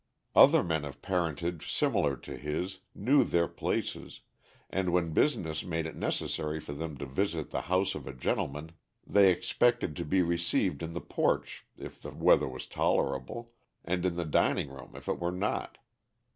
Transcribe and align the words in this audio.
Other 0.35 0.63
men 0.63 0.83
of 0.83 1.03
parentage 1.03 1.71
similar 1.71 2.15
to 2.15 2.35
his 2.35 2.79
knew 2.95 3.23
their 3.23 3.47
places, 3.47 4.21
and 4.67 4.91
when 4.91 5.13
business 5.13 5.63
made 5.63 5.85
it 5.85 5.95
necessary 5.95 6.59
for 6.59 6.73
them 6.73 6.97
to 6.97 7.05
visit 7.05 7.51
the 7.51 7.61
house 7.69 7.93
of 7.93 8.07
a 8.07 8.11
gentleman 8.13 8.71
they 9.05 9.31
expected 9.31 9.95
to 9.97 10.03
be 10.03 10.23
received 10.23 10.81
in 10.81 10.93
the 10.93 11.01
porch 11.01 11.67
if 11.77 12.01
the 12.01 12.09
weather 12.09 12.47
were 12.47 12.57
tolerable, 12.57 13.53
and 13.85 14.03
in 14.03 14.15
the 14.15 14.25
dining 14.25 14.69
room 14.69 14.93
if 14.95 15.07
it 15.07 15.19
were 15.19 15.31
not. 15.31 15.77